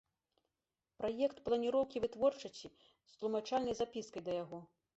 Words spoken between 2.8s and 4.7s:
з тлумачальнай запiскай да яго.